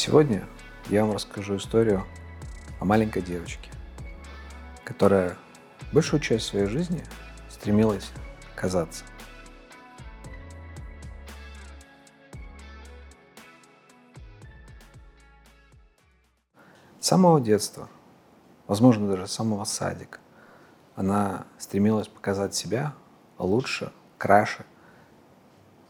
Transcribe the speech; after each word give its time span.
Сегодня 0.00 0.46
я 0.90 1.04
вам 1.04 1.16
расскажу 1.16 1.56
историю 1.56 2.04
о 2.78 2.84
маленькой 2.84 3.20
девочке, 3.20 3.68
которая 4.84 5.36
большую 5.92 6.20
часть 6.20 6.46
своей 6.46 6.66
жизни 6.66 7.02
стремилась 7.50 8.12
казаться. 8.54 9.04
С 17.00 17.06
самого 17.08 17.40
детства, 17.40 17.88
возможно, 18.68 19.08
даже 19.08 19.26
с 19.26 19.32
самого 19.32 19.64
садика, 19.64 20.20
она 20.94 21.44
стремилась 21.58 22.06
показать 22.06 22.54
себя 22.54 22.94
лучше, 23.36 23.92
краше, 24.16 24.64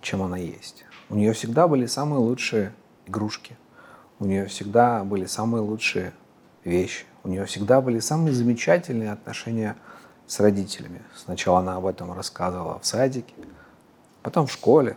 чем 0.01 0.23
она 0.23 0.39
есть. 0.39 0.87
У 1.11 1.15
нее 1.15 1.35
всегда 1.35 1.69
были 1.69 1.85
самые 1.85 2.21
лучшие 2.21 2.73
игрушки, 3.05 3.59
у 4.21 4.25
нее 4.25 4.47
всегда 4.47 5.05
были 5.05 5.27
самые 5.27 5.63
лучшие 5.63 6.13
вещи, 6.65 7.05
у 7.25 7.29
нее 7.29 7.45
всегда 7.45 7.81
были 7.81 8.01
самые 8.01 8.33
замечательные 8.33 9.13
отношения 9.13 9.77
с 10.27 10.41
родителями. 10.41 11.03
Сначала 11.17 11.61
она 11.61 11.77
об 11.77 11.87
этом 11.87 12.13
рассказывала 12.13 12.79
в 12.79 12.87
садике, 12.87 13.35
потом 14.23 14.47
в 14.47 14.53
школе, 14.53 14.97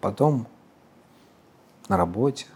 потом 0.00 0.46
на 1.88 1.96
работе. 1.96 2.46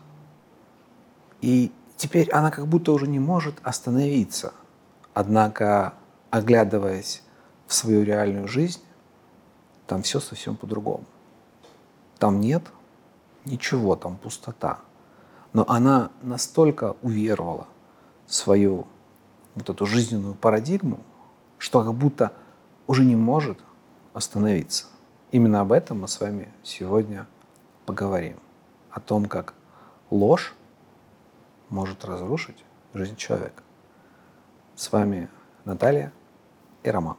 И 1.40 1.72
теперь 1.96 2.30
она 2.30 2.50
как 2.50 2.66
будто 2.66 2.92
уже 2.92 3.06
не 3.06 3.18
может 3.18 3.56
остановиться. 3.62 4.52
Однако, 5.14 5.94
оглядываясь 6.30 7.22
в 7.66 7.74
свою 7.74 8.04
реальную 8.04 8.48
жизнь, 8.48 8.82
там 9.86 10.02
все 10.02 10.20
совсем 10.20 10.56
по-другому. 10.56 11.04
Там 12.18 12.40
нет 12.40 12.62
ничего, 13.44 13.96
там 13.96 14.16
пустота. 14.16 14.80
Но 15.52 15.64
она 15.68 16.10
настолько 16.22 16.96
уверовала 17.02 17.66
в 18.26 18.34
свою 18.34 18.86
вот 19.54 19.68
эту 19.68 19.86
жизненную 19.86 20.34
парадигму, 20.34 21.00
что 21.58 21.82
как 21.82 21.94
будто 21.94 22.32
уже 22.86 23.04
не 23.04 23.16
может 23.16 23.58
остановиться. 24.12 24.86
Именно 25.32 25.60
об 25.60 25.72
этом 25.72 26.00
мы 26.00 26.08
с 26.08 26.20
вами 26.20 26.52
сегодня 26.62 27.26
поговорим. 27.86 28.36
О 28.90 29.00
том, 29.00 29.26
как 29.26 29.54
ложь 30.10 30.54
может 31.68 32.04
разрушить 32.04 32.64
жизнь 32.94 33.16
человека. 33.16 33.62
С 34.74 34.90
вами 34.90 35.28
Наталья 35.64 36.12
и 36.82 36.90
Роман. 36.90 37.16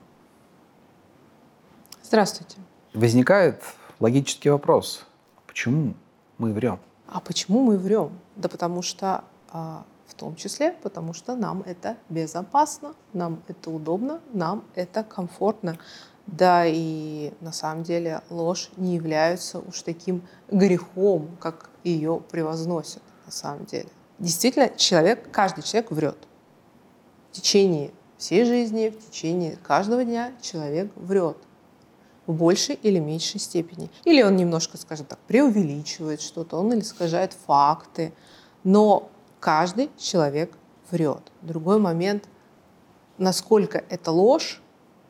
Здравствуйте. 2.04 2.58
Возникает 2.94 3.64
логический 4.02 4.50
вопрос, 4.50 5.06
почему 5.48 5.94
мы 6.38 6.52
врем? 6.52 6.80
А 7.12 7.20
почему 7.20 7.62
мы 7.62 7.78
врем? 7.78 8.17
Да 8.38 8.48
потому 8.48 8.81
что, 8.81 9.26
а, 9.52 9.84
в 10.08 10.14
том 10.14 10.38
числе, 10.38 10.72
потому 10.81 11.14
что 11.14 11.36
нам 11.36 11.62
это 11.66 11.98
безопасно, 12.08 12.95
нам 13.12 13.44
это 13.50 13.70
удобно, 13.70 14.22
нам 14.31 14.64
это 14.76 15.03
комфортно. 15.03 15.78
Да 16.26 16.64
и 16.66 17.34
на 17.42 17.52
самом 17.52 17.84
деле 17.84 18.22
ложь 18.30 18.70
не 18.78 18.95
является 18.95 19.59
уж 19.59 19.81
таким 19.81 20.26
грехом, 20.50 21.36
как 21.42 21.70
ее 21.84 22.22
превозносят 22.31 23.03
на 23.25 23.31
самом 23.34 23.66
деле. 23.66 23.90
Действительно, 24.18 24.70
человек, 24.70 25.30
каждый 25.31 25.64
человек 25.64 25.92
врет. 25.92 26.18
В 27.31 27.34
течение 27.34 27.92
всей 28.18 28.46
жизни, 28.46 28.88
в 28.90 29.09
течение 29.09 29.58
каждого 29.58 30.06
дня 30.06 30.31
человек 30.42 30.90
врет 30.96 31.38
в 32.32 32.38
большей 32.38 32.76
или 32.76 33.00
меньшей 33.00 33.40
степени. 33.40 33.90
Или 34.06 34.24
он 34.24 34.36
немножко, 34.36 34.78
скажем 34.78 35.06
так, 35.06 35.20
преувеличивает 35.28 36.22
что-то, 36.22 36.58
он 36.58 36.72
или 36.74 36.80
искажает 36.80 37.34
факты. 37.46 38.14
Но 38.64 39.10
каждый 39.40 39.90
человек 39.98 40.52
врет. 40.91 41.22
Другой 41.41 41.80
момент, 41.80 42.24
насколько 43.18 43.84
эта 43.90 44.12
ложь 44.12 44.62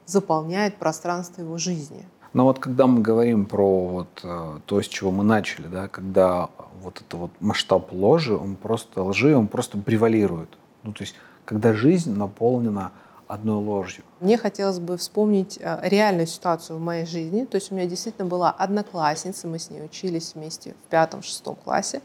заполняет 0.05 0.77
пространство 0.77 1.41
его 1.41 1.57
жизни. 1.57 2.05
Но 2.33 2.45
вот 2.45 2.59
когда 2.59 2.87
мы 2.87 3.01
говорим 3.01 3.45
про 3.45 3.87
вот 3.87 4.21
э, 4.23 4.59
то, 4.65 4.81
с 4.81 4.87
чего 4.87 5.11
мы 5.11 5.23
начали, 5.23 5.67
да, 5.67 5.87
когда 5.87 6.49
вот 6.81 7.01
это 7.01 7.17
вот 7.17 7.31
масштаб 7.39 7.91
ложи, 7.91 8.35
он 8.35 8.55
просто 8.55 9.03
лжи, 9.03 9.35
он 9.35 9.47
просто 9.47 9.77
превалирует. 9.77 10.57
Ну, 10.83 10.93
то 10.93 11.03
есть, 11.03 11.15
когда 11.45 11.73
жизнь 11.73 12.15
наполнена 12.15 12.91
одной 13.31 13.63
ложью. 13.63 14.03
Мне 14.19 14.37
хотелось 14.37 14.79
бы 14.79 14.97
вспомнить 14.97 15.57
э, 15.59 15.79
реальную 15.83 16.27
ситуацию 16.27 16.77
в 16.77 16.81
моей 16.81 17.05
жизни. 17.05 17.45
То 17.45 17.55
есть 17.55 17.71
у 17.71 17.75
меня 17.75 17.85
действительно 17.85 18.27
была 18.27 18.51
одноклассница, 18.51 19.47
мы 19.47 19.57
с 19.57 19.69
ней 19.69 19.83
учились 19.83 20.33
вместе 20.35 20.75
в 20.85 20.89
пятом-шестом 20.89 21.55
классе, 21.55 22.01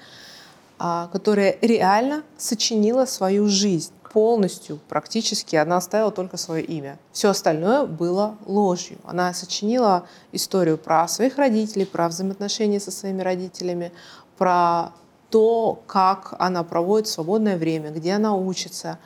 а, 0.79 1.09
которая 1.13 1.57
реально 1.63 2.23
сочинила 2.39 3.07
свою 3.07 3.49
жизнь 3.49 3.93
полностью, 4.13 4.79
практически. 4.89 5.57
Она 5.57 5.79
оставила 5.79 6.11
только 6.11 6.37
свое 6.37 6.65
имя. 6.65 6.99
Все 7.13 7.31
остальное 7.31 7.87
было 7.87 8.37
ложью. 8.47 8.99
Она 9.05 9.35
сочинила 9.35 10.07
историю 10.33 10.79
про 10.79 11.09
своих 11.09 11.39
родителей, 11.39 11.87
про 11.87 12.09
взаимоотношения 12.09 12.79
со 12.79 12.91
своими 12.91 13.23
родителями, 13.23 13.93
про 14.39 14.93
то, 15.31 15.83
как 15.87 16.35
она 16.39 16.63
проводит 16.63 17.09
свободное 17.09 17.59
время, 17.59 17.91
где 17.91 18.13
она 18.13 18.35
учится, 18.37 18.99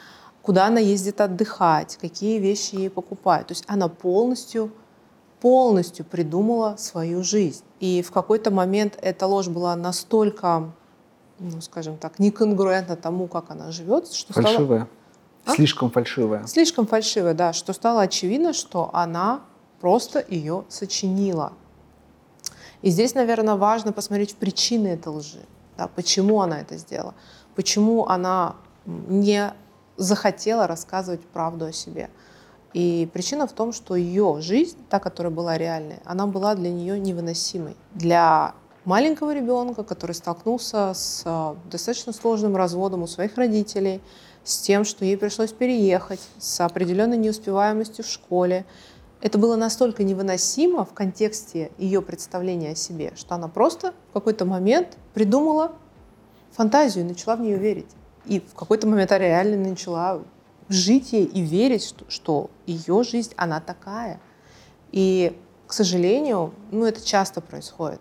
куда 0.42 0.66
она 0.66 0.80
ездит 0.80 1.20
отдыхать, 1.20 1.98
какие 2.00 2.38
вещи 2.38 2.74
ей 2.76 2.90
покупают. 2.90 3.48
То 3.48 3.52
есть 3.52 3.64
она 3.66 3.88
полностью, 3.88 4.70
полностью 5.40 6.04
придумала 6.04 6.76
свою 6.78 7.22
жизнь. 7.22 7.62
И 7.80 8.02
в 8.02 8.10
какой-то 8.10 8.50
момент 8.50 8.98
эта 9.00 9.26
ложь 9.26 9.48
была 9.48 9.76
настолько, 9.76 10.70
ну, 11.38 11.60
скажем 11.60 11.98
так, 11.98 12.18
неконгруентна 12.18 12.96
тому, 12.96 13.26
как 13.26 13.50
она 13.50 13.70
живет, 13.70 14.12
что 14.12 14.32
фальшивая. 14.32 14.86
стало... 14.86 14.88
А? 15.46 15.54
Слишком 15.54 15.90
фальшивая. 15.90 16.46
Слишком 16.46 16.86
фальшивая, 16.86 17.34
да, 17.34 17.52
что 17.52 17.72
стало 17.72 18.02
очевидно, 18.02 18.52
что 18.52 18.90
она 18.92 19.40
просто 19.80 20.24
ее 20.26 20.64
сочинила. 20.68 21.52
И 22.82 22.90
здесь, 22.90 23.14
наверное, 23.14 23.56
важно 23.56 23.92
посмотреть 23.92 24.32
в 24.32 24.36
причины 24.36 24.88
этой 24.88 25.08
лжи. 25.08 25.40
Да, 25.76 25.88
почему 25.88 26.40
она 26.40 26.60
это 26.60 26.76
сделала. 26.76 27.14
Почему 27.54 28.06
она 28.06 28.56
не 28.86 29.52
захотела 30.00 30.66
рассказывать 30.66 31.20
правду 31.20 31.66
о 31.66 31.72
себе. 31.72 32.08
И 32.72 33.08
причина 33.12 33.46
в 33.46 33.52
том, 33.52 33.72
что 33.72 33.96
ее 33.96 34.38
жизнь, 34.40 34.78
та, 34.88 34.98
которая 34.98 35.32
была 35.32 35.58
реальной, 35.58 35.98
она 36.04 36.26
была 36.26 36.54
для 36.54 36.70
нее 36.70 36.98
невыносимой. 36.98 37.76
Для 37.94 38.54
маленького 38.84 39.34
ребенка, 39.34 39.84
который 39.84 40.12
столкнулся 40.12 40.94
с 40.94 41.22
э, 41.24 41.54
достаточно 41.70 42.12
сложным 42.12 42.56
разводом 42.56 43.02
у 43.02 43.06
своих 43.06 43.36
родителей, 43.36 44.00
с 44.42 44.58
тем, 44.58 44.84
что 44.84 45.04
ей 45.04 45.18
пришлось 45.18 45.52
переехать, 45.52 46.20
с 46.38 46.60
определенной 46.60 47.18
неуспеваемостью 47.18 48.04
в 48.04 48.08
школе, 48.08 48.64
это 49.20 49.36
было 49.36 49.56
настолько 49.56 50.02
невыносимо 50.02 50.86
в 50.86 50.94
контексте 50.94 51.72
ее 51.76 52.00
представления 52.00 52.70
о 52.70 52.74
себе, 52.74 53.12
что 53.16 53.34
она 53.34 53.48
просто 53.48 53.92
в 54.10 54.12
какой-то 54.14 54.46
момент 54.46 54.96
придумала 55.12 55.72
фантазию 56.52 57.04
и 57.04 57.08
начала 57.08 57.36
в 57.36 57.40
нее 57.42 57.58
верить. 57.58 57.90
И 58.30 58.40
в 58.40 58.54
какой-то 58.54 58.86
момент 58.86 59.12
она 59.12 59.18
реально 59.18 59.68
начала 59.68 60.22
жить 60.68 61.12
ей 61.12 61.24
и 61.24 61.42
верить, 61.42 61.84
что, 61.84 62.04
что 62.08 62.50
ее 62.66 63.02
жизнь, 63.02 63.34
она 63.36 63.60
такая. 63.60 64.20
И, 64.92 65.36
к 65.66 65.72
сожалению, 65.74 66.54
ну, 66.70 66.86
это 66.86 67.04
часто 67.04 67.42
происходит 67.42 68.00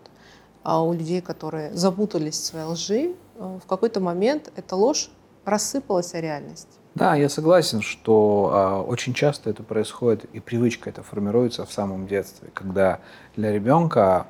а 0.62 0.82
у 0.82 0.92
людей, 0.92 1.20
которые 1.20 1.72
запутались 1.74 2.34
в 2.34 2.44
своей 2.44 2.66
лжи, 2.66 3.14
э, 3.36 3.58
в 3.62 3.66
какой-то 3.66 4.00
момент 4.00 4.52
эта 4.56 4.76
ложь 4.76 5.10
рассыпалась 5.44 6.14
о 6.14 6.20
реальность. 6.20 6.68
Да, 6.94 7.14
я 7.14 7.28
согласен, 7.28 7.80
что 7.80 8.84
э, 8.86 8.90
очень 8.90 9.14
часто 9.14 9.50
это 9.50 9.62
происходит, 9.62 10.24
и 10.32 10.40
привычка 10.40 10.90
это 10.90 11.02
формируется 11.02 11.64
в 11.64 11.72
самом 11.72 12.06
детстве, 12.06 12.50
когда 12.52 13.00
для 13.36 13.52
ребенка 13.52 14.26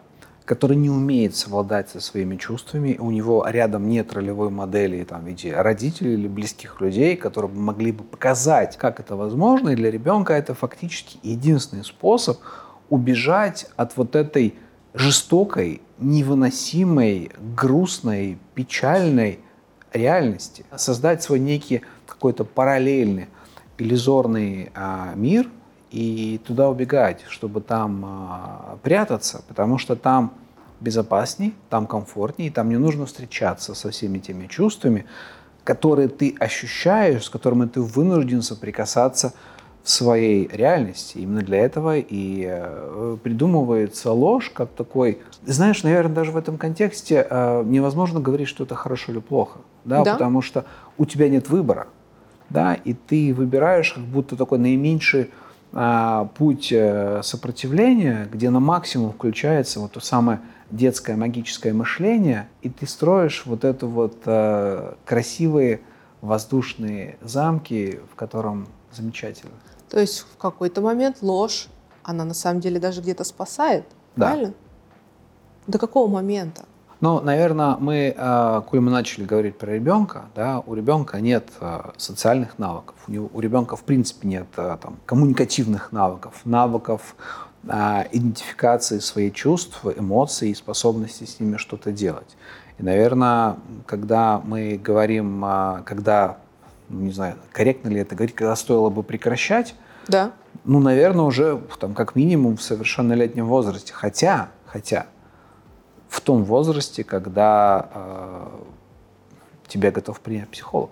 который 0.51 0.77
не 0.77 0.91
умеет 0.91 1.37
совладать 1.37 1.91
со 1.91 2.01
своими 2.01 2.35
чувствами, 2.35 2.97
у 2.99 3.13
него 3.13 3.47
рядом 3.47 3.89
нет 3.89 4.13
ролевой 4.13 4.51
модели 4.51 5.05
там, 5.05 5.23
в 5.23 5.29
виде 5.29 5.55
родителей 5.55 6.15
или 6.15 6.27
близких 6.27 6.81
людей, 6.81 7.15
которые 7.15 7.53
могли 7.53 7.93
бы 7.93 8.03
показать, 8.03 8.77
как 8.77 8.99
это 8.99 9.15
возможно, 9.15 9.69
и 9.69 9.77
для 9.77 9.93
ребенка 9.93 10.33
это 10.33 10.55
фактически 10.55 11.21
единственный 11.23 11.85
способ 11.85 12.41
убежать 12.89 13.69
от 13.77 13.97
вот 13.97 14.17
этой 14.17 14.57
жестокой, 14.93 15.83
невыносимой, 16.01 17.31
грустной, 17.57 18.37
печальной 18.55 19.39
реальности, 19.93 20.65
создать 20.75 21.23
свой 21.23 21.39
некий 21.39 21.83
какой-то 22.09 22.45
параллельный 22.45 23.29
иллюзорный 23.79 24.73
а, 24.75 25.15
мир– 25.15 25.47
и 25.91 26.41
туда 26.47 26.69
убегать, 26.69 27.25
чтобы 27.29 27.61
там 27.61 28.05
а, 28.05 28.79
прятаться, 28.83 29.43
потому 29.49 29.79
что 29.79 29.97
там 29.97 30.33
безопасней, 30.81 31.55
там 31.69 31.87
комфортней, 31.87 32.51
там 32.51 32.69
не 32.69 32.77
нужно 32.77 33.07
встречаться 33.07 33.75
со 33.75 33.91
всеми 33.91 34.19
теми 34.19 34.47
чувствами, 34.47 35.07
которые 35.65 36.09
ты 36.09 36.35
ощущаешь, 36.39 37.25
с 37.25 37.31
которыми 37.31 37.67
ты 37.67 37.81
вынужден 37.81 38.43
соприкасаться 38.43 39.35
в 39.83 39.91
своей 39.91 40.49
реальности. 40.49 41.19
Именно 41.19 41.43
для 41.43 41.59
этого 41.59 41.99
и 41.99 42.47
э, 42.49 43.17
придумывается 43.23 44.13
ложь 44.13 44.51
как 44.51 44.71
такой... 44.71 45.19
Знаешь, 45.47 45.83
наверное, 45.83 46.15
даже 46.15 46.33
в 46.33 46.37
этом 46.37 46.59
контексте 46.59 47.27
э, 47.29 47.63
невозможно 47.65 48.21
говорить, 48.21 48.49
что 48.49 48.65
это 48.65 48.75
хорошо 48.75 49.13
или 49.13 49.21
плохо. 49.21 49.61
Да? 49.85 50.03
Да. 50.05 50.13
Потому 50.15 50.43
что 50.43 50.67
у 50.99 51.07
тебя 51.07 51.29
нет 51.29 51.49
выбора. 51.49 51.87
Да? 52.51 52.75
И 52.75 52.93
ты 52.93 53.33
выбираешь 53.33 53.93
как 53.93 54.05
будто 54.05 54.37
такой 54.37 54.59
наименьший 54.59 55.31
а, 55.73 56.25
путь 56.37 56.73
э, 56.73 57.21
сопротивления, 57.23 58.29
где 58.33 58.51
на 58.51 58.59
максимум 58.59 59.13
включается 59.13 59.79
вот 59.79 59.93
то 59.93 60.01
самое 60.01 60.41
детское 60.71 61.17
магическое 61.17 61.73
мышление, 61.73 62.49
и 62.63 62.71
ты 62.71 62.87
строишь 62.87 63.45
вот 63.47 63.65
это 63.65 63.87
вот 63.87 64.17
э, 64.25 64.95
красивые 65.05 65.81
воздушные 66.21 67.17
замки, 67.23 68.01
в 68.13 68.15
котором 68.15 68.67
замечательно. 68.93 69.53
То 69.89 69.99
есть 69.99 70.21
в 70.21 70.37
какой-то 70.37 70.81
момент 70.81 71.19
ложь, 71.23 71.69
она 72.03 72.25
на 72.25 72.35
самом 72.35 72.61
деле 72.61 72.79
даже 72.79 73.01
где-то 73.01 73.25
спасает, 73.25 73.85
Да. 74.17 74.27
правильно? 74.27 74.55
До 75.67 75.79
какого 75.79 76.09
момента? 76.09 76.65
Ну, 77.01 77.21
наверное, 77.21 77.77
мы, 77.79 78.15
э, 78.17 78.63
коль 78.69 78.81
мы 78.81 78.91
начали 78.91 79.25
говорить 79.25 79.57
про 79.57 79.73
ребенка, 79.73 80.27
да, 80.35 80.61
у 80.67 80.75
ребенка 80.75 81.19
нет 81.21 81.49
э, 81.61 81.81
социальных 81.97 82.59
навыков, 82.59 82.95
у, 83.09 83.11
него, 83.13 83.31
у 83.33 83.41
ребенка 83.41 83.75
в 83.77 83.85
принципе 83.85 84.29
нет 84.29 84.47
э, 84.59 84.77
там, 84.83 84.99
коммуникативных 85.07 85.93
навыков, 85.93 86.43
навыков 86.45 87.17
идентификации 87.65 88.99
своих 89.01 89.35
чувств, 89.35 89.85
эмоций 89.85 90.51
и 90.51 90.55
способности 90.55 91.25
с 91.25 91.41
ними 91.41 91.57
что-то 91.57 91.93
делать. 91.93 92.37
И, 92.79 92.83
наверное, 92.83 93.57
когда 93.87 94.41
мы 94.43 94.81
говорим, 94.83 95.45
э, 95.45 95.83
когда, 95.85 96.39
ну, 96.89 97.01
не 97.01 97.13
знаю, 97.13 97.37
корректно 97.53 97.89
ли 97.89 98.01
это 98.01 98.15
говорить, 98.15 98.35
когда 98.35 98.57
стоило 98.57 98.89
бы 98.89 99.03
прекращать, 99.03 99.75
Да. 100.09 100.33
ну, 100.65 100.81
наверное, 100.81 101.27
уже 101.27 101.61
там, 101.79 101.93
как 101.95 102.17
минимум 102.17 102.57
в 102.57 102.63
совершеннолетнем 102.63 103.47
возрасте. 103.47 103.93
Хотя, 103.93 104.49
хотя, 104.65 105.07
в 106.09 106.23
том 106.23 106.45
возрасте, 106.45 107.05
когда 107.05 107.91
э, 107.93 108.47
тебя 109.69 109.91
готов 109.91 110.19
принять 110.21 110.49
психолог. 110.49 110.91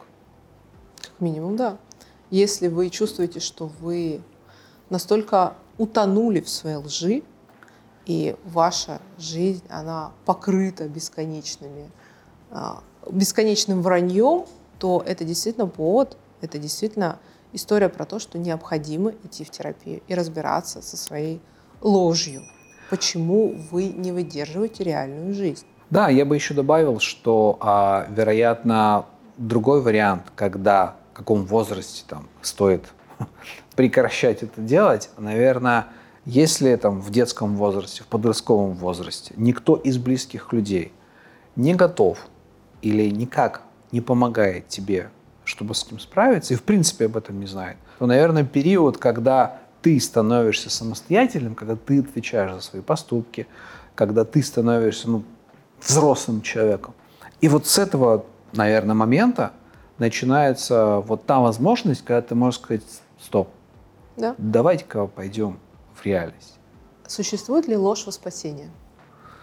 Как 1.00 1.12
минимум, 1.21 1.56
да. 1.56 1.79
Если 2.31 2.69
вы 2.69 2.91
чувствуете, 2.91 3.41
что 3.41 3.71
вы 3.81 4.21
настолько 4.91 5.55
утонули 5.79 6.41
в 6.41 6.49
своей 6.49 6.77
лжи, 6.77 7.23
и 8.05 8.37
ваша 8.45 9.01
жизнь, 9.19 9.65
она 9.69 10.13
покрыта 10.25 10.89
бесконечными, 10.89 11.91
а, 12.51 12.83
бесконечным 13.11 13.83
враньем, 13.83 14.47
то 14.79 15.03
это 15.07 15.25
действительно 15.25 15.67
повод, 15.67 16.17
это 16.41 16.59
действительно 16.59 17.19
история 17.53 17.89
про 17.89 18.05
то, 18.07 18.19
что 18.19 18.39
необходимо 18.39 19.13
идти 19.25 19.45
в 19.45 19.51
терапию 19.51 20.01
и 20.09 20.15
разбираться 20.15 20.81
со 20.83 20.97
своей 20.97 21.41
ложью. 21.81 22.43
Почему 22.91 23.55
вы 23.71 23.89
не 23.89 24.13
выдерживаете 24.13 24.85
реальную 24.85 25.35
жизнь? 25.35 25.67
Да, 25.91 26.09
я 26.09 26.25
бы 26.25 26.35
еще 26.35 26.55
добавил, 26.55 27.01
что, 27.01 27.59
а, 27.61 28.07
вероятно, 28.11 29.07
другой 29.37 29.83
вариант, 29.83 30.33
когда 30.35 30.97
в 31.13 31.17
каком 31.17 31.45
возрасте 31.45 32.05
там 32.07 32.29
стоит 32.43 32.85
прекращать 33.76 34.43
это 34.43 34.61
делать, 34.61 35.11
наверное, 35.17 35.87
если 36.25 36.75
там 36.76 37.00
в 37.00 37.11
детском 37.11 37.56
возрасте, 37.56 38.03
в 38.03 38.06
подростковом 38.06 38.75
возрасте 38.75 39.32
никто 39.37 39.76
из 39.76 39.99
близких 39.99 40.53
людей 40.53 40.93
не 41.56 41.75
готов 41.75 42.19
или 42.82 43.09
никак 43.11 43.62
не 43.93 44.00
помогает 44.00 44.69
тебе, 44.69 45.11
чтобы 45.44 45.75
с 45.75 45.85
этим 45.87 45.99
справиться, 45.99 46.55
и 46.55 46.56
в 46.56 46.62
принципе 46.62 47.06
об 47.06 47.17
этом 47.17 47.41
не 47.41 47.47
знает, 47.47 47.79
то, 47.99 48.06
наверное, 48.06 48.44
период, 48.44 48.99
когда 48.99 49.59
ты 49.81 49.99
становишься 50.00 50.71
самостоятельным, 50.71 51.55
когда 51.55 51.76
ты 51.76 52.00
отвечаешь 52.00 52.53
за 52.53 52.61
свои 52.61 52.82
поступки, 52.82 53.47
когда 53.94 54.25
ты 54.25 54.43
становишься 54.43 55.09
ну, 55.09 55.25
взрослым 55.81 56.43
человеком. 56.43 56.94
И 57.41 57.49
вот 57.49 57.67
с 57.67 57.79
этого, 57.79 58.25
наверное, 58.53 58.94
момента 58.94 59.53
начинается 59.99 60.99
вот 60.99 61.25
та 61.26 61.41
возможность, 61.41 62.05
когда 62.05 62.23
ты 62.23 62.35
можешь 62.35 62.61
сказать, 62.61 62.82
стоп, 63.20 63.49
Да? 64.17 64.35
давайте-ка 64.38 65.06
пойдем 65.06 65.59
в 65.94 66.05
реальность. 66.05 66.59
Существует 67.06 67.67
ли 67.67 67.76
ложь 67.76 68.05
во 68.06 68.12
спасение? 68.12 68.70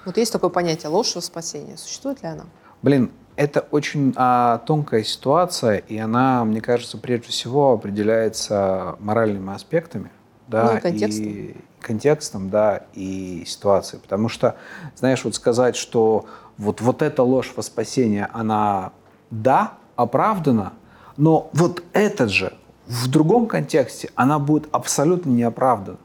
Вот 0.06 0.18
есть 0.18 0.32
такое 0.32 0.50
понятие 0.50 0.90
ложь 0.90 1.16
во 1.16 1.22
спасение. 1.22 1.78
Существует 1.78 2.22
ли 2.22 2.30
она? 2.30 2.46
Блин, 2.82 3.12
это 3.36 3.62
очень 3.72 4.14
а, 4.16 4.60
тонкая 4.60 5.04
ситуация, 5.04 5.78
и 5.78 5.98
она, 5.98 6.46
мне 6.46 6.62
кажется, 6.62 6.98
прежде 6.98 7.30
всего 7.30 7.74
определяется 7.74 8.96
моральными 9.00 9.54
аспектами, 9.54 10.12
да, 10.48 10.72
Ну 10.72 10.78
и 10.78 10.82
контекстом. 10.82 11.26
и 11.26 11.56
контекстом, 11.82 12.50
да, 12.50 12.86
и 12.94 13.44
ситуацией. 13.48 14.02
Потому 14.02 14.30
что, 14.30 14.56
знаешь, 14.96 15.24
вот 15.24 15.34
сказать, 15.36 15.76
что 15.76 16.26
вот, 16.58 16.82
вот 16.82 17.02
эта 17.02 17.24
ложь 17.24 17.52
во 17.56 17.64
спасение, 17.64 18.30
она, 18.32 18.92
да, 19.32 19.74
оправдана, 19.96 20.74
но 21.18 21.50
вот 21.54 21.84
этот 21.94 22.30
же 22.30 22.54
в 22.88 23.08
другом 23.08 23.48
контексте 23.48 24.10
она 24.16 24.40
будет 24.40 24.68
абсолютно 24.72 25.30
не 25.30 25.44
оправдана. 25.44 25.98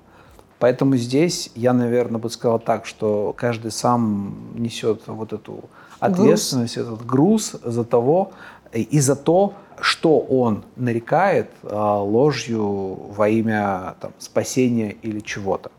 Поэтому 0.58 0.96
здесь 0.96 1.50
я, 1.54 1.72
наверное, 1.72 2.20
бы 2.20 2.28
сказал 2.28 2.58
так, 2.58 2.84
что 2.84 3.34
каждый 3.36 3.70
сам 3.70 4.34
несет 4.54 5.02
вот 5.06 5.32
эту 5.32 5.64
ответственность, 5.98 6.76
этот 6.76 7.04
груз 7.06 7.56
за 7.64 7.84
того 7.84 8.32
и 8.72 9.00
за 9.00 9.16
то, 9.16 9.54
что 9.80 10.18
он 10.18 10.64
нарекает 10.76 11.50
а, 11.62 11.98
ложью 12.02 13.10
во 13.16 13.28
имя 13.28 13.94
там, 14.00 14.12
спасения 14.18 14.90
или 14.90 15.20
чего-то. 15.20 15.70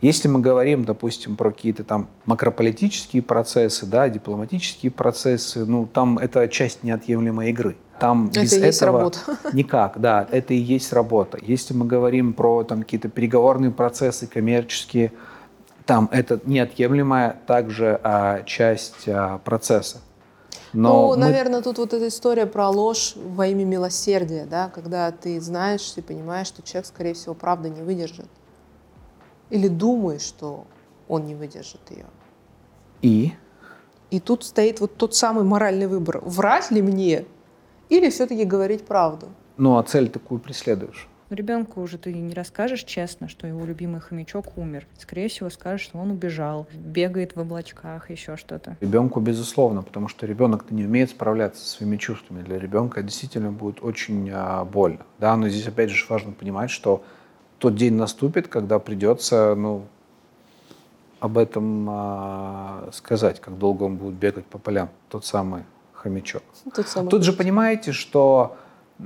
Если 0.00 0.28
мы 0.28 0.40
говорим, 0.40 0.84
допустим, 0.84 1.36
про 1.36 1.50
какие-то 1.50 1.84
там 1.84 2.08
макрополитические 2.24 3.22
процессы, 3.22 3.84
да, 3.84 4.08
дипломатические 4.08 4.90
процессы, 4.90 5.66
ну, 5.66 5.86
там 5.86 6.18
это 6.18 6.48
часть 6.48 6.82
неотъемлемой 6.82 7.50
игры. 7.50 7.76
Там 7.98 8.28
Это 8.28 8.40
без 8.40 8.52
и 8.54 8.60
есть 8.60 8.78
этого 8.78 8.98
работа. 9.00 9.18
никак, 9.52 10.00
да, 10.00 10.26
это 10.30 10.54
и 10.54 10.56
есть 10.56 10.94
работа. 10.94 11.38
Если 11.42 11.74
мы 11.74 11.84
говорим 11.84 12.32
про 12.32 12.64
там 12.64 12.82
какие-то 12.82 13.10
переговорные 13.10 13.70
процессы, 13.70 14.26
коммерческие, 14.26 15.12
там 15.84 16.08
это 16.10 16.40
неотъемлемая 16.46 17.36
также 17.46 18.00
а, 18.02 18.42
часть 18.44 19.06
а, 19.06 19.36
процесса. 19.38 19.98
ну, 20.72 21.08
мы- 21.10 21.16
наверное, 21.16 21.60
тут 21.60 21.76
вот 21.76 21.92
эта 21.92 22.08
история 22.08 22.46
про 22.46 22.70
ложь 22.70 23.16
во 23.16 23.46
имя 23.48 23.66
милосердия, 23.66 24.46
да, 24.48 24.70
когда 24.74 25.10
ты 25.10 25.38
знаешь 25.42 25.92
и 25.96 26.00
понимаешь, 26.00 26.46
что 26.46 26.62
человек, 26.62 26.86
скорее 26.86 27.12
всего, 27.12 27.34
правда 27.34 27.68
не 27.68 27.82
выдержит. 27.82 28.28
Или 29.50 29.68
думаешь, 29.68 30.22
что 30.22 30.66
он 31.08 31.26
не 31.26 31.34
выдержит 31.34 31.80
ее. 31.90 32.06
и 33.02 33.32
И 34.10 34.20
тут 34.20 34.44
стоит 34.44 34.80
вот 34.80 34.96
тот 34.96 35.14
самый 35.14 35.44
моральный 35.44 35.86
выбор. 35.86 36.20
Врать 36.24 36.70
ли 36.70 36.82
мне 36.82 37.24
или 37.88 38.10
все-таки 38.10 38.44
говорить 38.44 38.86
правду? 38.86 39.28
ну 39.60 39.76
а 39.76 39.82
цель 39.82 40.08
такую 40.08 40.40
преследуешь. 40.40 41.06
Но 41.28 41.36
ребенку 41.36 41.80
уже 41.80 41.96
ты 41.98 42.12
не 42.12 42.34
расскажешь 42.34 42.82
честно, 42.82 43.28
что 43.28 43.46
его 43.46 43.64
любимый 43.64 44.00
хомячок 44.00 44.58
умер. 44.58 44.86
Скорее 44.98 45.28
всего, 45.28 45.48
скажешь, 45.50 45.82
что 45.82 45.98
он 45.98 46.10
убежал, 46.10 46.66
бегает 46.72 47.36
в 47.36 47.40
облачках, 47.40 48.10
еще 48.10 48.36
что-то. 48.36 48.76
Ребенку 48.80 49.20
безусловно, 49.20 49.82
потому 49.82 50.08
что 50.08 50.26
ребенок 50.26 50.70
не 50.70 50.84
умеет 50.84 51.10
справляться 51.10 51.62
со 51.62 51.76
своими 51.76 51.98
чувствами. 51.98 52.42
Для 52.42 52.58
ребенка 52.58 53.02
действительно 53.02 53.52
будет 53.52 53.84
очень 53.84 54.28
а, 54.32 54.64
больно. 54.64 55.06
Да, 55.20 55.36
но 55.36 55.48
здесь 55.48 55.68
опять 55.68 55.90
же 55.90 56.04
важно 56.08 56.32
понимать, 56.32 56.70
что 56.70 57.04
тот 57.60 57.76
день 57.76 57.94
наступит, 57.94 58.48
когда 58.48 58.78
придется, 58.78 59.54
ну, 59.54 59.84
об 61.20 61.36
этом 61.36 61.86
а, 61.88 62.88
сказать, 62.92 63.40
как 63.40 63.58
долго 63.58 63.84
он 63.84 63.96
будет 63.96 64.14
бегать 64.14 64.46
по 64.46 64.58
полям, 64.58 64.88
тот 65.10 65.26
самый 65.26 65.64
хомячок. 65.92 66.42
Тот 66.74 66.88
самый 66.88 67.10
Тут 67.10 67.22
же 67.22 67.34
понимаете, 67.34 67.92
что 67.92 68.56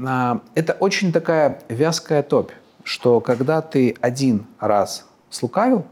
а, 0.07 0.41
это 0.55 0.75
очень 0.75 1.13
такая 1.13 1.61
вязкая 1.69 2.23
топь, 2.23 2.53
что 2.85 3.21
когда 3.21 3.61
ты 3.61 3.97
один 4.01 4.47
раз 4.61 5.07
слукавил, 5.31 5.85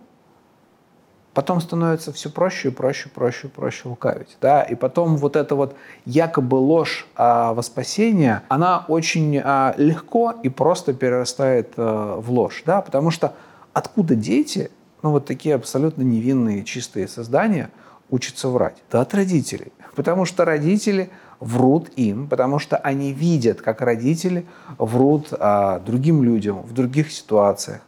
потом 1.34 1.60
становится 1.60 2.12
все 2.12 2.30
проще 2.30 2.68
и 2.68 2.70
проще, 2.70 3.08
проще 3.08 3.48
проще 3.48 3.88
лукавить. 3.88 4.36
Да? 4.40 4.62
И 4.62 4.74
потом 4.74 5.16
вот 5.16 5.36
эта 5.36 5.54
вот 5.54 5.76
якобы 6.04 6.56
ложь 6.56 7.06
а, 7.16 7.54
во 7.54 7.62
спасение, 7.62 8.42
она 8.48 8.84
очень 8.88 9.40
а, 9.42 9.74
легко 9.76 10.34
и 10.42 10.48
просто 10.48 10.92
перерастает 10.92 11.72
а, 11.76 12.20
в 12.20 12.30
ложь. 12.30 12.62
Да? 12.66 12.82
Потому 12.82 13.10
что 13.10 13.34
откуда 13.72 14.14
дети, 14.14 14.70
ну 15.02 15.10
вот 15.10 15.26
такие 15.26 15.54
абсолютно 15.54 16.02
невинные, 16.02 16.64
чистые 16.64 17.08
создания, 17.08 17.70
учатся 18.10 18.48
врать? 18.48 18.76
Да 18.90 19.00
от 19.00 19.14
родителей. 19.14 19.72
Потому 19.94 20.24
что 20.24 20.44
родители 20.44 21.10
врут 21.40 21.90
им, 21.96 22.28
потому 22.28 22.58
что 22.58 22.76
они 22.76 23.12
видят, 23.12 23.60
как 23.60 23.80
родители 23.80 24.46
врут 24.78 25.28
а, 25.32 25.80
другим 25.80 26.22
людям 26.22 26.62
в 26.62 26.72
других 26.72 27.10
ситуациях. 27.10 27.80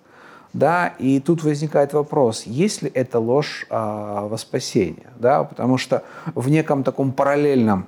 Да, 0.54 0.94
и 1.00 1.18
тут 1.18 1.42
возникает 1.42 1.92
вопрос, 1.92 2.44
есть 2.46 2.82
ли 2.82 2.90
это 2.94 3.18
ложь 3.18 3.66
а, 3.70 4.28
во 4.28 4.38
спасение, 4.38 5.08
да, 5.18 5.42
потому 5.42 5.78
что 5.78 6.04
в 6.36 6.48
неком 6.48 6.84
таком 6.84 7.10
параллельном 7.12 7.86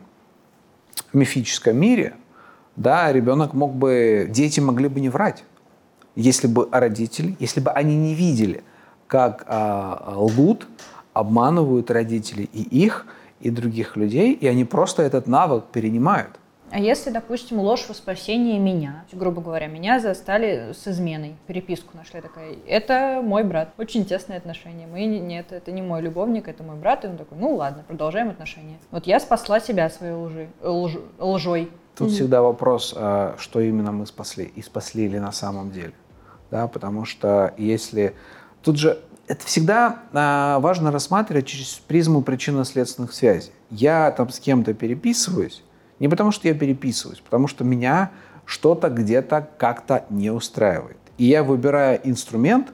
мифическом 1.12 1.76
мире, 1.76 2.14
да, 2.74 3.12
ребенок 3.12 3.54
мог 3.54 3.72
бы, 3.72 4.26
дети 4.28 4.58
могли 4.58 4.88
бы 4.88 4.98
не 4.98 5.10
врать, 5.10 5.44
если 6.16 6.48
бы 6.48 6.68
родители, 6.72 7.36
если 7.38 7.60
бы 7.60 7.70
они 7.70 7.96
не 7.96 8.14
видели, 8.14 8.64
как 9.06 9.44
а, 9.46 10.14
лгут, 10.16 10.66
обманывают 11.12 11.92
родители 11.92 12.50
и 12.52 12.62
их, 12.62 13.06
и 13.38 13.50
других 13.50 13.96
людей, 13.96 14.32
и 14.32 14.48
они 14.48 14.64
просто 14.64 15.04
этот 15.04 15.28
навык 15.28 15.66
перенимают. 15.66 16.40
А 16.70 16.80
если, 16.80 17.10
допустим, 17.10 17.60
ложь 17.60 17.86
во 17.88 17.94
спасение 17.94 18.58
меня, 18.58 19.04
грубо 19.12 19.40
говоря, 19.40 19.68
меня 19.68 20.00
застали 20.00 20.72
с 20.72 20.88
изменой, 20.88 21.36
переписку 21.46 21.96
нашли 21.96 22.20
такая, 22.20 22.56
это 22.66 23.20
мой 23.22 23.44
брат, 23.44 23.70
очень 23.78 24.04
тесные 24.04 24.38
отношения, 24.38 24.86
мы, 24.86 25.04
нет, 25.04 25.52
это 25.52 25.70
не 25.70 25.80
мой 25.80 26.02
любовник, 26.02 26.48
это 26.48 26.62
мой 26.62 26.76
брат, 26.76 27.04
и 27.04 27.08
он 27.08 27.16
такой, 27.16 27.38
ну 27.38 27.54
ладно, 27.54 27.84
продолжаем 27.86 28.30
отношения. 28.30 28.78
Вот 28.90 29.06
я 29.06 29.20
спасла 29.20 29.60
себя 29.60 29.88
своей 29.90 30.14
лжи, 30.14 30.48
лж, 30.60 30.96
лжой. 31.18 31.70
Тут 31.96 32.08
mm-hmm. 32.08 32.12
всегда 32.12 32.42
вопрос, 32.42 32.92
а, 32.96 33.36
что 33.38 33.60
именно 33.60 33.92
мы 33.92 34.06
спасли, 34.06 34.44
и 34.44 34.60
спасли 34.60 35.08
ли 35.08 35.20
на 35.20 35.32
самом 35.32 35.70
деле, 35.70 35.94
да, 36.50 36.66
потому 36.66 37.04
что 37.04 37.54
если, 37.56 38.14
тут 38.62 38.76
же 38.76 38.98
это 39.28 39.44
всегда 39.46 40.02
а, 40.12 40.58
важно 40.60 40.90
рассматривать 40.90 41.46
через 41.46 41.74
призму 41.74 42.22
причинно-следственных 42.22 43.12
связей. 43.12 43.52
Я 43.70 44.10
там 44.12 44.30
с 44.30 44.38
кем-то 44.38 44.74
переписываюсь, 44.74 45.64
не 45.98 46.08
потому 46.08 46.30
что 46.30 46.48
я 46.48 46.54
переписываюсь, 46.54 47.20
потому 47.20 47.48
что 47.48 47.64
меня 47.64 48.10
что-то 48.44 48.88
где-то 48.88 49.48
как-то 49.58 50.04
не 50.10 50.30
устраивает. 50.30 50.98
И 51.18 51.24
я 51.24 51.42
выбираю 51.42 52.00
инструмент 52.04 52.72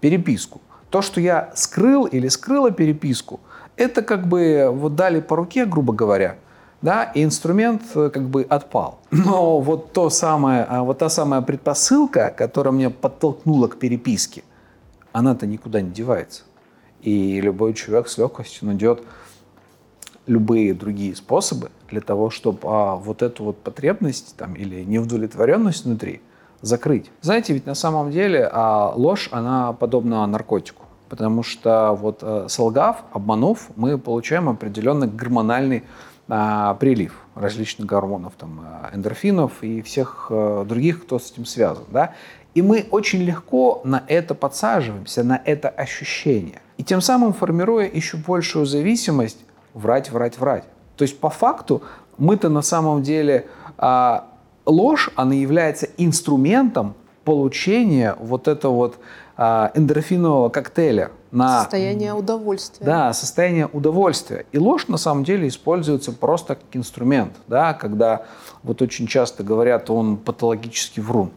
переписку. 0.00 0.60
То, 0.90 1.02
что 1.02 1.20
я 1.20 1.52
скрыл 1.54 2.06
или 2.06 2.28
скрыла 2.28 2.70
переписку, 2.70 3.40
это 3.76 4.02
как 4.02 4.26
бы 4.26 4.68
вот 4.72 4.94
дали 4.94 5.20
по 5.20 5.36
руке, 5.36 5.66
грубо 5.66 5.92
говоря, 5.92 6.36
да, 6.80 7.04
и 7.04 7.24
инструмент 7.24 7.82
э, 7.94 8.10
как 8.12 8.28
бы 8.28 8.42
отпал. 8.48 9.00
Но 9.10 9.60
вот, 9.60 9.92
то 9.92 10.10
самое, 10.10 10.64
а, 10.68 10.82
вот 10.82 10.98
та 10.98 11.08
самая 11.08 11.40
предпосылка, 11.40 12.32
которая 12.36 12.72
меня 12.72 12.90
подтолкнула 12.90 13.68
к 13.68 13.78
переписке, 13.78 14.44
она-то 15.12 15.46
никуда 15.46 15.80
не 15.80 15.90
девается. 15.90 16.42
И 17.00 17.40
любой 17.40 17.74
человек 17.74 18.08
с 18.08 18.18
легкостью 18.18 18.66
найдет 18.66 19.02
любые 20.28 20.74
другие 20.74 21.16
способы 21.16 21.70
для 21.90 22.00
того, 22.00 22.30
чтобы 22.30 22.60
а, 22.62 22.96
вот 22.96 23.22
эту 23.22 23.44
вот 23.44 23.58
потребность 23.58 24.36
там, 24.36 24.54
или 24.54 24.84
неудовлетворенность 24.84 25.84
внутри 25.84 26.20
закрыть. 26.60 27.10
Знаете, 27.20 27.52
ведь 27.54 27.66
на 27.66 27.74
самом 27.74 28.10
деле 28.10 28.48
а, 28.52 28.92
ложь, 28.94 29.28
она 29.32 29.72
подобна 29.72 30.26
наркотику. 30.26 30.84
Потому 31.08 31.42
что 31.42 31.96
вот 31.98 32.18
а, 32.22 32.46
солгав, 32.48 33.04
обманув, 33.12 33.70
мы 33.76 33.98
получаем 33.98 34.48
определенный 34.48 35.08
гормональный 35.08 35.84
а, 36.28 36.74
прилив 36.74 37.14
различных 37.34 37.86
гормонов, 37.86 38.34
там, 38.36 38.60
а, 38.62 38.90
эндорфинов 38.94 39.62
и 39.62 39.80
всех 39.80 40.26
а, 40.30 40.64
других, 40.64 41.02
кто 41.02 41.18
с 41.18 41.32
этим 41.32 41.46
связан. 41.46 41.84
Да? 41.90 42.14
И 42.54 42.60
мы 42.60 42.86
очень 42.90 43.22
легко 43.22 43.80
на 43.84 44.04
это 44.08 44.34
подсаживаемся, 44.34 45.24
на 45.24 45.40
это 45.42 45.68
ощущение. 45.68 46.60
И 46.76 46.84
тем 46.84 47.00
самым 47.00 47.32
формируя 47.32 47.88
еще 47.88 48.16
большую 48.18 48.66
зависимость, 48.66 49.38
врать, 49.78 50.10
врать, 50.10 50.38
врать. 50.38 50.64
То 50.96 51.02
есть 51.02 51.18
по 51.20 51.30
факту 51.30 51.82
мы-то 52.18 52.48
на 52.48 52.62
самом 52.62 53.02
деле 53.02 53.46
а, 53.78 54.28
ложь, 54.66 55.10
она 55.16 55.34
является 55.34 55.88
инструментом 55.96 56.94
получения 57.24 58.16
вот 58.18 58.48
этого 58.48 58.72
вот 58.72 58.98
а, 59.36 59.70
эндорфинового 59.74 60.48
коктейля. 60.48 61.10
На, 61.30 61.60
состояние 61.60 62.14
удовольствия. 62.14 62.84
Да, 62.84 63.12
состояние 63.12 63.68
удовольствия. 63.72 64.46
И 64.50 64.58
ложь 64.58 64.88
на 64.88 64.96
самом 64.96 65.24
деле 65.24 65.46
используется 65.46 66.12
просто 66.12 66.56
как 66.56 66.64
инструмент, 66.72 67.34
да, 67.46 67.74
когда 67.74 68.22
вот 68.62 68.82
очень 68.82 69.06
часто 69.06 69.44
говорят, 69.44 69.90
он 69.90 70.16
патологический 70.16 71.02
врун. 71.02 71.30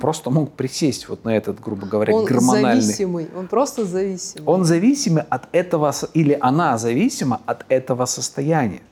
Просто 0.00 0.30
мог 0.30 0.52
присесть 0.52 1.08
вот 1.08 1.24
на 1.24 1.36
этот, 1.36 1.60
грубо 1.60 1.86
говоря, 1.86 2.14
он 2.14 2.24
гормональный. 2.24 2.80
зависимый, 2.80 3.28
он 3.34 3.48
просто 3.48 3.84
зависимый. 3.84 4.46
Он 4.46 4.64
зависимый 4.64 5.22
от 5.28 5.48
этого, 5.52 5.92
или 6.14 6.36
она 6.40 6.76
зависима 6.78 7.40
от 7.46 7.64
этого 7.68 8.04
состояния. 8.04 8.82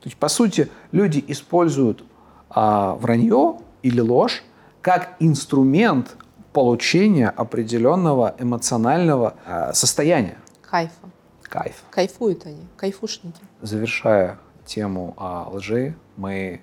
То 0.00 0.08
есть, 0.08 0.16
по 0.16 0.28
сути, 0.28 0.70
люди 0.92 1.24
используют 1.26 2.04
а, 2.48 2.94
вранье 2.94 3.58
или 3.82 4.00
ложь 4.00 4.44
как 4.80 5.16
инструмент 5.18 6.16
получения 6.52 7.28
определенного 7.28 8.34
эмоционального 8.38 9.34
а, 9.44 9.72
состояния. 9.72 10.38
Кайфа. 10.62 11.10
Кайф. 11.42 11.82
Кайфуют 11.90 12.46
они, 12.46 12.66
кайфушники. 12.76 13.40
Завершая 13.62 14.38
тему 14.64 15.14
о 15.16 15.48
лжи, 15.50 15.96
мы, 16.16 16.60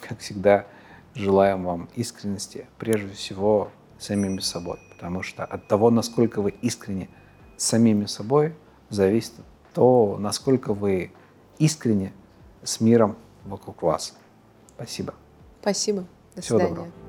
как 0.00 0.20
всегда, 0.20 0.66
желаем 1.16 1.64
вам 1.64 1.88
искренности, 1.94 2.66
прежде 2.78 3.12
всего, 3.12 3.70
самими 3.98 4.40
собой. 4.40 4.78
Потому 4.90 5.22
что 5.22 5.44
от 5.44 5.66
того, 5.68 5.90
насколько 5.90 6.40
вы 6.40 6.50
искренне 6.50 7.08
самими 7.56 8.06
собой, 8.06 8.54
зависит 8.90 9.32
то, 9.74 10.16
насколько 10.18 10.74
вы 10.74 11.12
искренне 11.58 12.12
с 12.62 12.80
миром 12.80 13.16
вокруг 13.44 13.82
вас. 13.82 14.16
Спасибо. 14.76 15.14
Спасибо. 15.60 16.06
До 16.34 16.42
Всего 16.42 16.58
свидания. 16.58 16.76
доброго. 16.76 17.05